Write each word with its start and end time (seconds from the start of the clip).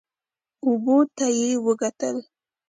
اوبو 0.65 0.97
ته 1.15 1.25
یې 1.39 1.49
وکتل. 1.65 2.17